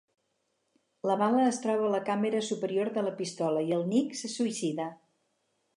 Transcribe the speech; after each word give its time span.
La 1.09 1.17
bala 1.21 1.43
es 1.49 1.59
troba 1.65 1.85
a 1.89 1.91
la 1.97 2.01
càmera 2.09 2.41
superior 2.49 2.91
de 2.97 3.07
la 3.09 3.15
pistola 3.21 3.65
i 3.69 3.79
el 3.79 3.87
Nick 3.95 4.21
se 4.23 4.33
suïcida. 4.39 4.91